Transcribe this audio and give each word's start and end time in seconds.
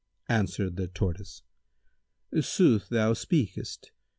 Answered 0.29 0.77
the 0.77 0.87
Tortoise, 0.87 1.43
"Sooth 2.41 2.89
thou 2.89 3.13
speakest! 3.13 3.91